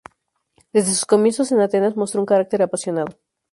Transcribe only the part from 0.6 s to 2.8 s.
Desde sus comienzos en Atenas mostró un carácter